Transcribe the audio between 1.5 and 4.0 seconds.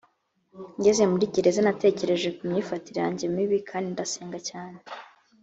natekereje ku myifatire yanjye mibi kandi